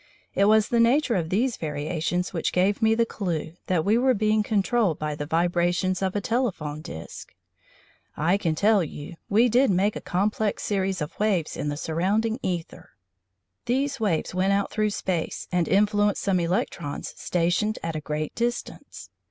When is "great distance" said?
18.01-19.11